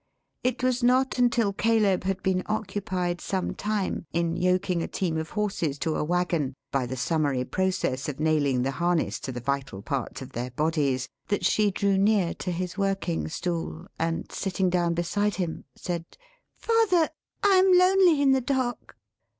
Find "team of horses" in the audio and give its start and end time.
4.87-5.77